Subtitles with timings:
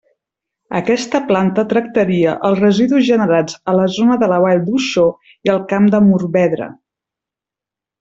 [0.77, 5.65] Aquesta planta tractaria els residus generats a la zona de la Vall d'Uixó i el
[5.75, 6.75] Camp de Morvedre.